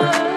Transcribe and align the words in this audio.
love. 0.00 0.33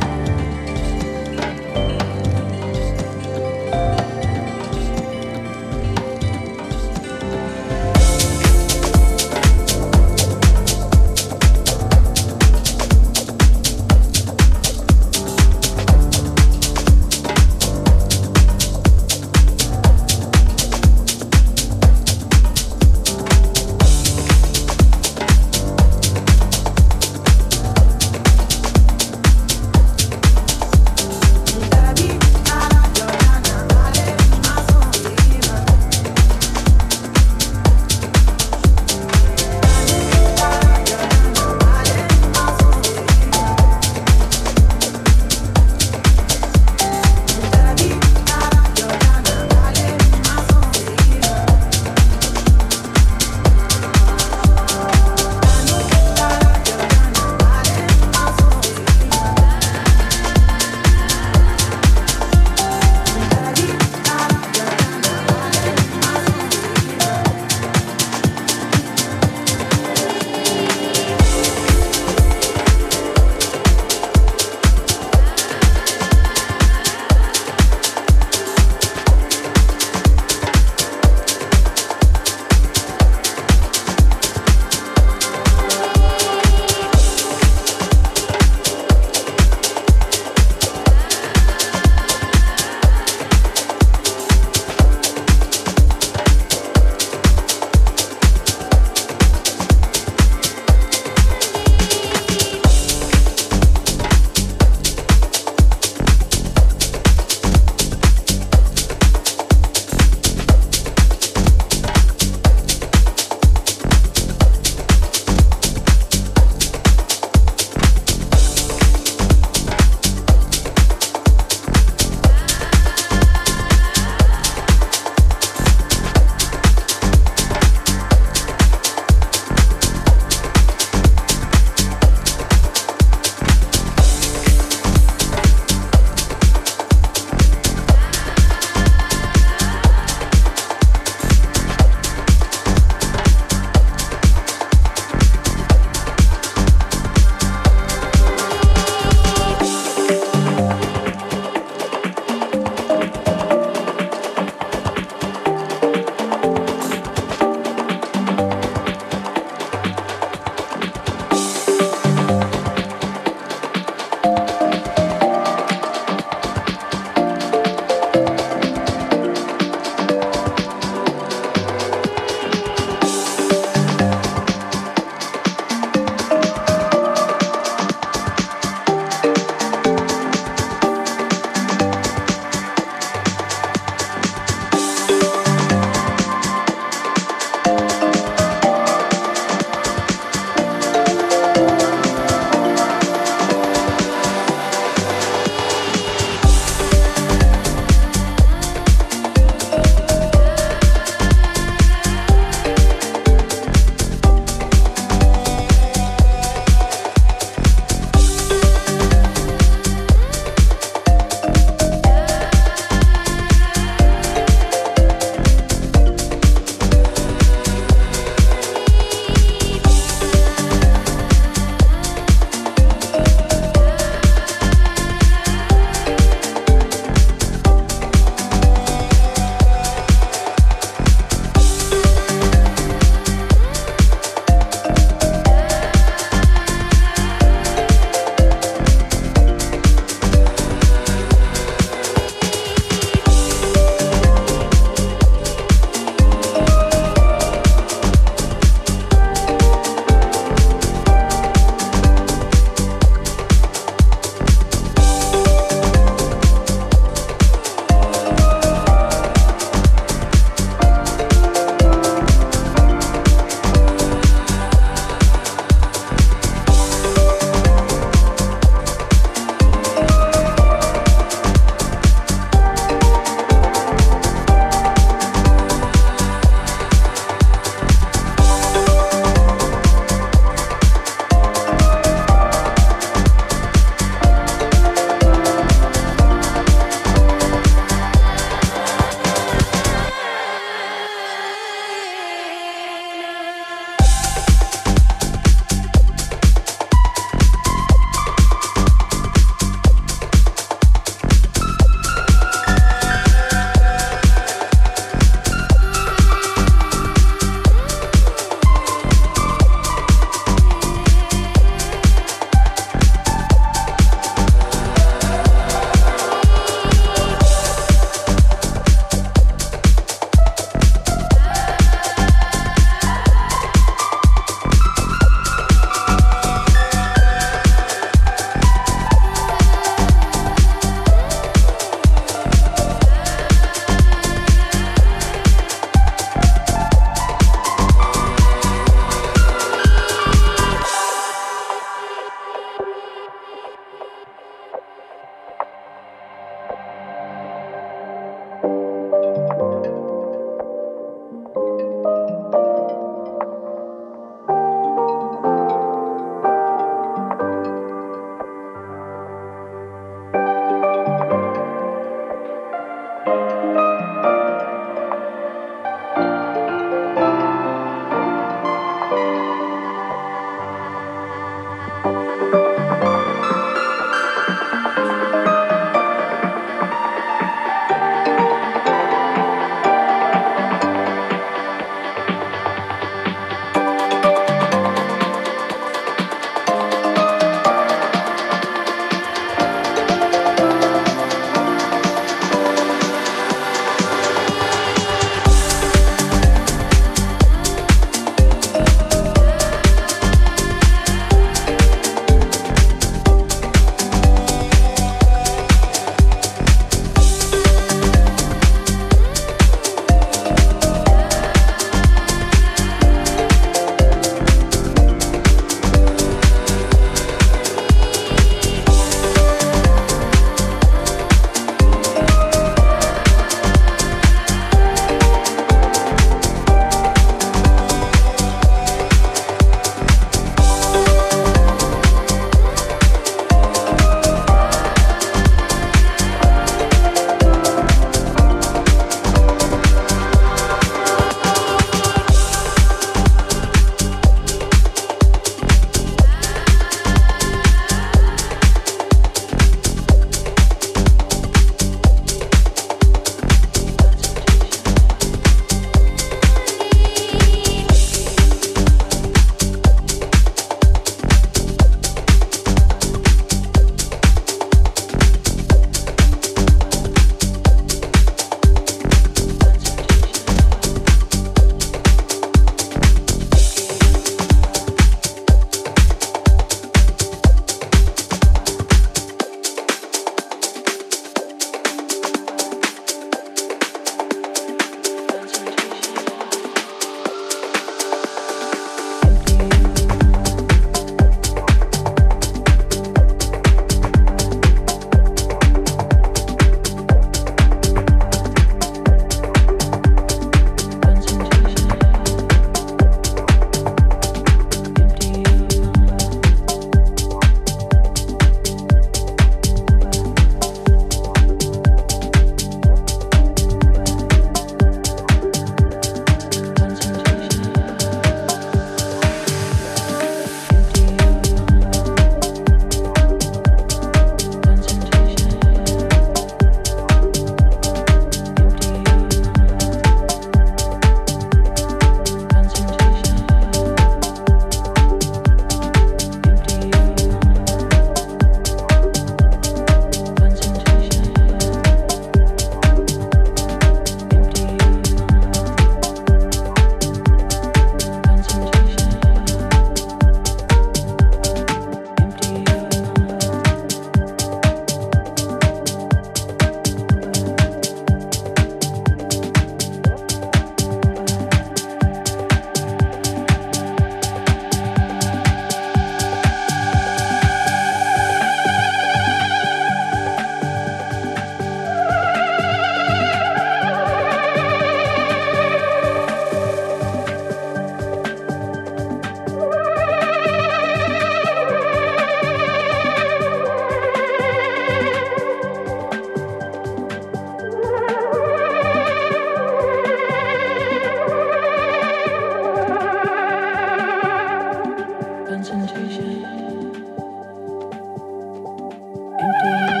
Empty. 599.41 600.00